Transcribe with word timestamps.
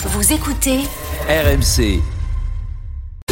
Vous 0.00 0.32
écoutez 0.32 0.78
RMC. 1.28 2.00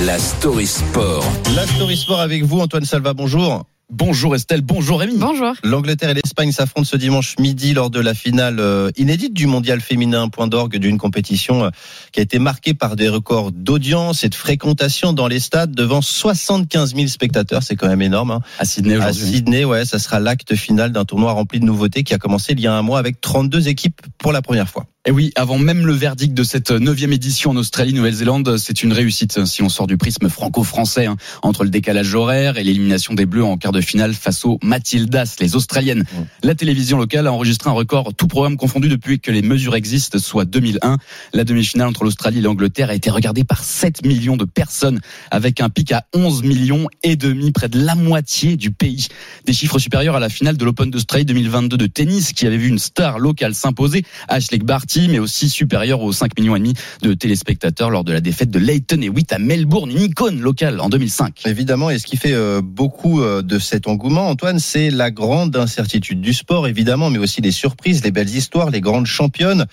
La 0.04 0.18
story 0.18 0.66
sport. 0.66 1.24
La 1.54 1.64
Story 1.64 1.96
Sport 1.96 2.20
avec 2.20 2.42
vous, 2.42 2.58
Antoine 2.58 2.84
Salva, 2.84 3.14
bonjour. 3.14 3.66
Bonjour 3.88 4.34
Estelle, 4.34 4.62
bonjour 4.62 4.98
Rémi. 4.98 5.14
Bonjour. 5.16 5.52
L'Angleterre 5.62 6.10
et 6.10 6.14
l'Espagne 6.14 6.50
s'affrontent 6.50 6.88
ce 6.88 6.96
dimanche 6.96 7.36
midi 7.38 7.72
lors 7.72 7.88
de 7.88 8.00
la 8.00 8.14
finale 8.14 8.58
euh, 8.58 8.90
inédite 8.96 9.32
du 9.32 9.46
mondial 9.46 9.80
féminin, 9.80 10.28
point 10.28 10.48
d'orgue 10.48 10.78
d'une 10.78 10.98
compétition 10.98 11.66
euh, 11.66 11.70
qui 12.10 12.18
a 12.18 12.24
été 12.24 12.40
marquée 12.40 12.74
par 12.74 12.96
des 12.96 13.08
records 13.08 13.52
d'audience 13.52 14.24
et 14.24 14.28
de 14.28 14.34
fréquentation 14.34 15.12
dans 15.12 15.28
les 15.28 15.38
stades 15.38 15.70
devant 15.70 16.02
75 16.02 16.96
000 16.96 17.06
spectateurs. 17.06 17.62
C'est 17.62 17.76
quand 17.76 17.86
même 17.86 18.02
énorme. 18.02 18.32
Hein. 18.32 18.40
À 18.58 18.64
Sydney 18.64 18.94
À 18.94 19.10
aujourd'hui. 19.10 19.36
Sydney, 19.36 19.64
ouais, 19.64 19.84
ça 19.84 20.00
sera 20.00 20.18
l'acte 20.18 20.56
final 20.56 20.90
d'un 20.90 21.04
tournoi 21.04 21.30
rempli 21.30 21.60
de 21.60 21.64
nouveautés 21.64 22.02
qui 22.02 22.12
a 22.12 22.18
commencé 22.18 22.54
il 22.54 22.60
y 22.60 22.66
a 22.66 22.74
un 22.74 22.82
mois 22.82 22.98
avec 22.98 23.20
32 23.20 23.68
équipes 23.68 24.00
pour 24.18 24.32
la 24.32 24.42
première 24.42 24.68
fois. 24.68 24.86
Et 25.08 25.12
oui, 25.12 25.30
avant 25.36 25.56
même 25.56 25.86
le 25.86 25.92
verdict 25.92 26.34
de 26.34 26.42
cette 26.42 26.72
neuvième 26.72 27.12
édition 27.12 27.52
en 27.52 27.56
Australie, 27.56 27.92
Nouvelle-Zélande, 27.92 28.56
c'est 28.56 28.82
une 28.82 28.92
réussite 28.92 29.44
si 29.44 29.62
on 29.62 29.68
sort 29.68 29.86
du 29.86 29.96
prisme 29.96 30.28
franco-français 30.28 31.06
hein, 31.06 31.16
entre 31.42 31.62
le 31.62 31.70
décalage 31.70 32.12
horaire 32.16 32.58
et 32.58 32.64
l'élimination 32.64 33.14
des 33.14 33.24
Bleus 33.24 33.44
en 33.44 33.56
quart 33.56 33.70
de 33.70 33.80
finale 33.80 34.14
face 34.14 34.44
aux 34.44 34.58
Matildas, 34.64 35.36
les 35.38 35.54
Australiennes. 35.54 36.02
La 36.42 36.56
télévision 36.56 36.98
locale 36.98 37.28
a 37.28 37.32
enregistré 37.32 37.70
un 37.70 37.72
record 37.72 38.14
tout 38.14 38.26
programme 38.26 38.56
confondu 38.56 38.88
depuis 38.88 39.20
que 39.20 39.30
les 39.30 39.42
mesures 39.42 39.76
existent, 39.76 40.18
soit 40.18 40.44
2001. 40.44 40.98
La 41.34 41.44
demi-finale 41.44 41.86
entre 41.86 42.02
l'Australie 42.02 42.38
et 42.38 42.42
l'Angleterre 42.42 42.90
a 42.90 42.94
été 42.96 43.08
regardée 43.08 43.44
par 43.44 43.62
7 43.62 44.04
millions 44.04 44.36
de 44.36 44.44
personnes 44.44 44.98
avec 45.30 45.60
un 45.60 45.68
pic 45.68 45.92
à 45.92 46.04
11 46.14 46.42
millions 46.42 46.88
et 47.04 47.14
demi, 47.14 47.52
près 47.52 47.68
de 47.68 47.80
la 47.80 47.94
moitié 47.94 48.56
du 48.56 48.72
pays. 48.72 49.06
Des 49.44 49.52
chiffres 49.52 49.78
supérieurs 49.78 50.16
à 50.16 50.20
la 50.20 50.30
finale 50.30 50.56
de 50.56 50.64
l'Open 50.64 50.90
d'Australie 50.90 51.24
2022 51.24 51.76
de 51.76 51.86
tennis 51.86 52.32
qui 52.32 52.44
avait 52.44 52.56
vu 52.56 52.66
une 52.66 52.80
star 52.80 53.20
locale 53.20 53.54
s'imposer, 53.54 54.02
Ashley 54.26 54.58
Barty, 54.58 54.95
mais 55.08 55.18
aussi 55.18 55.48
supérieur 55.48 56.00
aux 56.02 56.12
5 56.12 56.38
millions 56.38 56.56
et 56.56 56.58
demi 56.58 56.74
de 57.02 57.12
téléspectateurs 57.14 57.90
lors 57.90 58.04
de 58.04 58.12
la 58.12 58.20
défaite 58.20 58.50
de 58.50 58.58
Leighton 58.58 59.00
et 59.02 59.08
Witt 59.08 59.32
à 59.32 59.38
Melbourne, 59.38 59.90
une 59.90 60.00
icône 60.02 60.40
locale 60.40 60.80
en 60.80 60.88
2005. 60.88 61.42
Évidemment, 61.46 61.90
et 61.90 61.98
ce 61.98 62.06
qui 62.06 62.16
fait 62.16 62.32
euh, 62.32 62.60
beaucoup 62.62 63.20
euh, 63.20 63.42
de 63.42 63.58
cet 63.58 63.86
engouement, 63.88 64.28
Antoine, 64.28 64.58
c'est 64.58 64.90
la 64.90 65.10
grande 65.10 65.56
incertitude 65.56 66.20
du 66.20 66.32
sport, 66.32 66.66
évidemment, 66.66 67.10
mais 67.10 67.18
aussi 67.18 67.40
les 67.40 67.52
surprises, 67.52 68.02
les 68.04 68.10
belles 68.10 68.34
histoires, 68.34 68.70
les 68.70 68.80
grandes 68.80 69.06
championnes. 69.06 69.66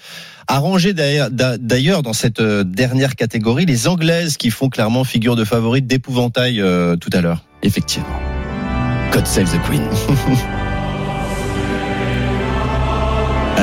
Arrangées 0.47 0.93
d'ailleurs 0.93 1.31
d'a- 1.31 1.57
d'ailleurs 1.57 2.03
dans 2.03 2.13
cette 2.13 2.41
euh, 2.41 2.63
dernière 2.63 3.15
catégorie, 3.15 3.65
les 3.65 3.87
Anglaises 3.87 4.37
qui 4.37 4.49
font 4.49 4.69
clairement 4.69 5.03
figure 5.03 5.35
de 5.35 5.45
favorite 5.45 5.87
d'épouvantail 5.87 6.61
tout 6.99 7.09
à 7.13 7.21
l'heure. 7.21 7.43
Effectivement. 7.63 8.07
God 9.11 9.25
save 9.27 9.51
the 9.51 9.61
Queen. 9.67 9.83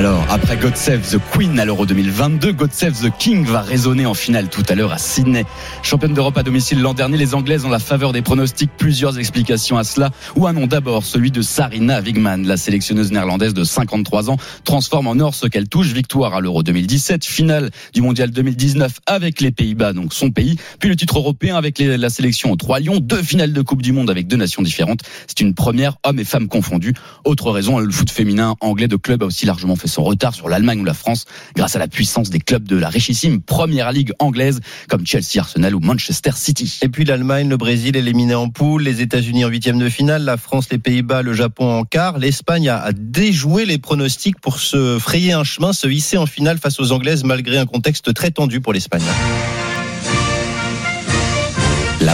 Alors, 0.01 0.25
après 0.31 0.57
God 0.57 0.73
the 0.73 1.19
Queen 1.31 1.61
à 1.61 1.67
l'Euro 1.67 1.85
2022, 1.85 2.53
God 2.53 2.71
the 2.71 3.11
King 3.19 3.45
va 3.45 3.61
résonner 3.61 4.07
en 4.07 4.15
finale 4.15 4.49
tout 4.49 4.63
à 4.71 4.75
l'heure 4.75 4.93
à 4.93 4.97
Sydney. 4.97 5.45
Championne 5.83 6.15
d'Europe 6.15 6.39
à 6.39 6.43
domicile 6.43 6.81
l'an 6.81 6.95
dernier, 6.95 7.19
les 7.19 7.35
Anglaises 7.35 7.67
ont 7.67 7.69
la 7.69 7.79
faveur 7.79 8.15
des 8.15 8.23
pronostics. 8.23 8.71
Plusieurs 8.79 9.19
explications 9.19 9.77
à 9.77 9.85
cela. 9.85 10.09
Ou 10.37 10.47
un 10.47 10.55
nom 10.55 10.67
d'abord, 10.67 11.05
celui 11.05 11.31
de 11.31 11.43
Sarina 11.43 12.01
Wigman, 12.01 12.47
la 12.47 12.57
sélectionneuse 12.57 13.13
néerlandaise 13.13 13.53
de 13.53 13.63
53 13.63 14.31
ans, 14.31 14.39
transforme 14.65 15.07
en 15.07 15.19
or 15.19 15.35
ce 15.35 15.47
qu'elle 15.47 15.69
touche. 15.69 15.89
Victoire 15.89 16.33
à 16.33 16.41
l'Euro 16.41 16.63
2017, 16.63 17.27
finale 17.27 17.71
du 17.93 18.01
Mondial 18.01 18.31
2019 18.31 19.01
avec 19.05 19.43
les 19.43 19.51
Pays-Bas, 19.51 19.93
donc 19.93 20.15
son 20.15 20.31
pays. 20.31 20.57
Puis 20.79 20.89
le 20.89 20.97
titre 20.97 21.19
européen 21.19 21.57
avec 21.57 21.79
la 21.79 22.09
sélection 22.09 22.51
aux 22.51 22.57
Trois 22.57 22.81
Lions. 22.81 23.01
Deux 23.01 23.23
finales 23.23 23.53
de 23.53 23.61
Coupe 23.61 23.83
du 23.83 23.93
Monde 23.93 24.09
avec 24.09 24.29
deux 24.29 24.39
nations 24.39 24.63
différentes. 24.63 25.01
C'est 25.27 25.43
une 25.43 25.53
première, 25.53 25.99
hommes 26.05 26.21
et 26.21 26.25
femmes 26.25 26.49
confondus. 26.49 26.95
Autre 27.27 27.51
raison, 27.51 27.79
le 27.79 27.93
foot 27.93 28.09
féminin 28.09 28.57
anglais 28.63 28.89
de 28.89 28.97
club 28.97 29.23
a 29.25 29.27
aussi 29.27 29.45
largement 29.45 29.77
fait 29.77 29.90
son 29.91 30.03
retard 30.03 30.35
sur 30.35 30.49
l'Allemagne 30.49 30.81
ou 30.81 30.85
la 30.85 30.95
France 30.95 31.27
grâce 31.55 31.77
à 31.77 31.79
la 31.79 31.89
puissance 31.89 32.31
des 32.31 32.41
clubs 32.41 32.65
de 32.65 32.77
la 32.77 32.89
richissime 32.89 33.43
première 33.43 33.93
ligue 33.93 34.13
anglaise 34.19 34.61
comme 34.89 35.07
Chelsea, 35.07 35.39
Arsenal 35.39 35.75
ou 35.75 35.81
Manchester 35.81 36.31
City. 36.35 36.79
Et 36.83 36.89
puis 36.89 37.05
l'Allemagne, 37.05 37.49
le 37.49 37.57
Brésil 37.57 37.97
éliminé 37.97 38.35
en 38.35 38.49
poule, 38.49 38.83
les 38.83 39.03
États-Unis 39.03 39.45
en 39.45 39.49
huitième 39.49 39.79
de 39.79 39.89
finale, 39.89 40.25
la 40.25 40.37
France, 40.37 40.69
les 40.71 40.79
Pays-Bas, 40.79 41.23
le 41.23 41.35
Japon 41.35 41.71
en 41.71 41.85
quart. 41.85 42.19
L'Espagne 42.19 42.69
a 42.69 42.93
déjoué 42.93 43.67
les 43.67 43.79
pronostics 43.79 44.41
pour 44.41 44.61
se 44.61 44.99
frayer 44.99 45.33
un 45.33 45.45
chemin, 45.45 45.73
se 45.73 45.87
hisser 45.87 46.17
en 46.17 46.27
finale 46.27 46.59
face 46.59 46.81
aux 46.81 46.93
Anglaises 46.93 47.25
malgré 47.25 47.59
un 47.59 47.67
contexte 47.67 48.15
très 48.15 48.31
tendu 48.31 48.61
pour 48.61 48.73
l'Espagne. 48.73 49.03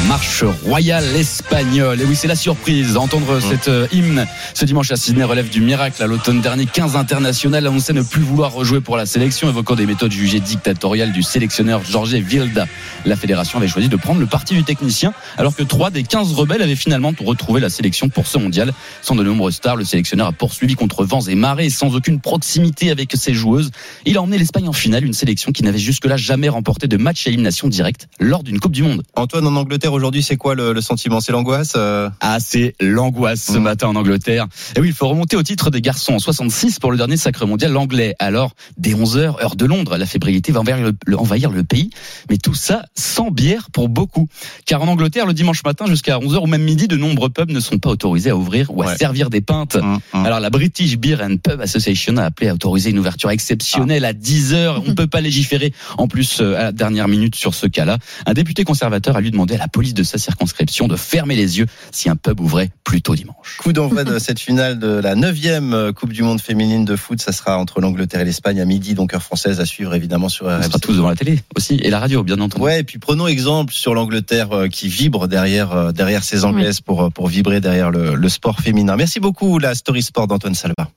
Marche 0.09 0.45
royale 0.65 1.05
espagnole. 1.17 2.01
Et 2.01 2.05
oui, 2.05 2.15
c'est 2.15 2.29
la 2.29 2.37
surprise. 2.37 2.97
Entendre 2.97 3.41
cette 3.41 3.67
euh, 3.69 3.89
hymne 3.93 4.27
ce 4.55 4.65
dimanche 4.65 4.91
à 4.93 4.97
Sydney 4.97 5.25
relève 5.25 5.49
du 5.49 5.61
miracle. 5.61 6.01
À 6.03 6.07
l'automne 6.07 6.41
dernier, 6.41 6.67
15 6.67 6.95
internationales 6.95 7.67
annonçaient 7.67 7.93
ne 7.93 8.03
plus 8.03 8.23
vouloir 8.23 8.53
rejouer 8.53 8.81
pour 8.81 8.97
la 8.97 9.05
sélection, 9.05 9.49
évoquant 9.49 9.75
des 9.75 9.87
méthodes 9.87 10.13
jugées 10.13 10.39
dictatoriales 10.39 11.13
du 11.13 11.23
sélectionneur 11.23 11.83
Jorge 11.85 12.15
Vilda. 12.15 12.67
La 13.07 13.17
fédération 13.17 13.59
avait 13.59 13.69
choisi 13.69 13.89
de 13.89 13.97
prendre 13.97 14.21
le 14.21 14.27
parti 14.27 14.55
du 14.55 14.65
technicien, 14.65 15.15
alors 15.39 15.55
que 15.57 15.63
trois 15.63 15.91
des 15.91 16.03
15 16.03 16.33
rebelles 16.33 16.61
avaient 16.61 16.77
finalement 16.77 17.13
retrouvé 17.25 17.61
la 17.61 17.71
sélection 17.71 18.09
pour 18.09 18.27
ce 18.27 18.37
mondial. 18.37 18.73
Sans 19.01 19.15
de 19.15 19.23
nombreuses 19.23 19.55
stars, 19.55 19.77
le 19.77 19.85
sélectionneur 19.85 20.27
a 20.27 20.33
poursuivi 20.33 20.75
contre 20.75 21.05
vents 21.05 21.21
et 21.23 21.35
marées, 21.37 21.71
sans 21.71 21.95
aucune 21.95 22.21
proximité 22.21 22.91
avec 22.91 23.13
ses 23.17 23.33
joueuses. 23.33 23.71
Il 24.05 24.17
a 24.19 24.23
emmené 24.23 24.39
l'Espagne 24.39 24.69
en 24.69 24.73
finale, 24.73 25.05
une 25.05 25.13
sélection 25.13 25.53
qui 25.53 25.63
n'avait 25.63 25.79
jusque-là 25.79 26.17
jamais 26.17 26.49
remporté 26.49 26.89
de 26.89 26.97
match 26.97 27.27
à 27.27 27.31
élimination 27.31 27.69
directe 27.69 28.09
lors 28.19 28.43
d'une 28.43 28.59
Coupe 28.61 28.73
du 28.73 28.83
Monde. 28.83 29.03
Antoine, 29.15 29.47
en 29.47 29.55
Angleterre 29.57 29.93
aujourd'hui, 29.93 30.23
c'est 30.23 30.37
quoi 30.37 30.55
le, 30.57 30.73
le 30.73 30.81
sentiment? 30.81 31.21
C'est 31.21 31.33
l'angoisse 31.33 31.75
euh? 31.77 32.11
Ah, 32.21 32.39
c'est 32.41 32.75
l'angoisse 32.81 33.45
ce 33.53 33.59
Mm. 33.59 33.63
matin 33.63 33.89
en 33.89 33.97
Angleterre. 33.97 34.47
Et 34.77 34.81
oui, 34.81 34.89
il 34.89 34.95
faut 34.95 35.07
remonter 35.09 35.37
au 35.37 35.43
titre 35.45 35.71
des 35.71 35.81
garçons 35.81 36.15
en 36.15 36.19
66 36.19 36.81
pour 36.81 36.91
le 36.91 36.97
dernier 36.99 37.17
sacre 37.17 37.47
mondial 37.47 37.71
l'anglais. 37.73 38.15
Alors, 38.19 38.53
dès 38.79 38.95
11h, 38.95 39.41
heure 39.43 39.55
de 39.57 39.65
Londres, 39.65 39.97
la 39.97 40.07
fébrilité 40.07 40.51
va 40.53 40.61
envahir 40.61 40.85
le, 40.85 40.93
le- 41.07 41.19
envahir 41.19 41.51
le 41.51 41.63
pays. 41.63 41.91
Mais 42.31 42.37
tout 42.39 42.55
ça 42.55 42.85
sans 42.97 43.31
bière 43.31 43.69
pour 43.73 43.89
beaucoup. 43.89 44.29
Car 44.65 44.83
en 44.83 44.89
Angleterre, 44.89 45.27
le 45.27 45.35
dimanche 45.35 45.63
matin 45.65 45.87
jusqu'à 45.87 46.19
11h 46.19 46.43
ou 46.43 46.47
même 46.47 46.63
midi, 46.63 46.89
de 46.89 46.97
nombreux 46.97 47.29
pubs 47.29 47.51
ne 47.51 47.61
sont 47.61 47.79
pas 47.79 47.91
autorisés 47.91 48.31
à 48.31 48.37
ouvrir 48.37 48.75
ou 48.75 48.83
à 48.83 48.87
Ouais. 48.87 48.97
servir 48.97 49.31
des 49.31 49.41
pintes. 49.41 49.77
Hum, 49.77 49.99
hum. 50.13 50.27
Alors 50.27 50.41
la 50.41 50.51
British 50.51 50.97
Beer 50.97 51.19
and 51.23 51.37
Pub 51.43 51.61
Association 51.61 52.17
a 52.17 52.25
appelé 52.25 52.49
à 52.49 52.55
autoriser 52.55 52.91
une 52.91 52.99
ouverture 52.99 53.31
exceptionnelle 53.31 54.05
à 54.05 54.13
10 54.13 54.55
heures. 54.55 54.83
On 54.87 54.91
ne 54.91 54.95
peut 54.95 55.07
pas 55.07 55.21
légiférer 55.21 55.73
en 55.99 56.09
plus 56.09 56.41
euh, 56.41 56.55
à 56.57 56.63
la 56.65 56.73
dernière 56.73 57.09
minute 57.09 57.35
sur 57.35 57.55
ce 57.55 57.67
cas-là. 57.67 57.99
Un 58.27 58.33
député 58.35 58.65
conservateur 58.65 59.17
a 59.17 59.21
lui 59.21 59.31
demandé 59.31 59.55
à 59.55 59.59
la 59.59 59.69
police 59.69 59.95
de 59.95 60.03
sa 60.03 60.19
circonscription 60.19 60.89
de 60.89 60.97
fermer 60.97 61.37
les 61.37 61.59
yeux 61.59 61.67
si 61.93 62.09
un 62.09 62.17
pub 62.17 62.41
ouvrait 62.41 62.71
plus 62.85 63.03
tôt 63.03 63.15
dimanche. 63.15 63.57
Coup 63.59 63.73
d'envoi 63.73 64.05
de 64.05 64.19
cette 64.19 64.41
finale 64.41 64.79
de 64.79 64.89
la 64.89 65.15
neuvième 65.15 65.93
Coupe 65.95 66.13
du 66.13 66.23
Monde 66.23 66.41
féminine 66.41 66.85
de 66.85 66.97
foot. 66.97 67.21
Ça 67.21 67.33
sera 67.33 67.59
entre 67.59 67.81
l'Angleterre 67.81 68.21
et 68.21 68.25
l'Espagne 68.25 68.61
à 68.61 68.65
midi, 68.65 68.95
donc 68.95 69.13
heure 69.15 69.23
française 69.23 69.61
à 69.61 69.67
suivre 69.67 69.95
évidemment 69.95 70.29
sur 70.29 70.47
On 70.47 70.57
RMC. 70.57 70.63
sera 70.65 70.79
tous 70.79 70.95
devant 70.95 71.09
la 71.09 71.17
télé 71.17 71.41
aussi 71.57 71.75
et 71.75 71.91
la 71.91 71.99
radio 71.99 72.23
bien 72.23 72.41
entendu. 72.41 72.65
Ouais, 72.65 72.83
puis 72.87 72.99
prenons 72.99 73.27
exemple 73.27 73.73
sur 73.73 73.95
l'Angleterre 73.95 74.53
euh, 74.53 74.69
qui 74.69 74.89
vibre 74.89 75.29
derrière 75.29 75.73
euh, 75.73 75.93
derrière 75.93 76.25
ces 76.25 76.45
Anglaises 76.45 76.81
pour 76.81 77.03
euh, 77.03 77.11
pour 77.11 77.29
vibrer 77.29 77.61
derrière 77.61 77.91
le, 77.91 78.15
le 78.15 78.29
sport 78.29 78.61
féminin. 78.61 78.97
Merci 78.97 79.21
beaucoup 79.21 79.59
la 79.59 79.75
Story 79.75 80.03
Sport 80.03 80.27
d'Antoine 80.27 80.55
Salva. 80.55 80.89